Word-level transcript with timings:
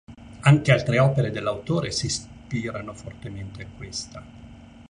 Anche 0.39 0.71
altre 0.71 0.97
opere 0.97 1.29
dell'autore 1.29 1.91
si 1.91 2.07
ispirano 2.07 2.91
fortemente 2.95 3.61
a 3.61 3.67
questa. 3.77 4.23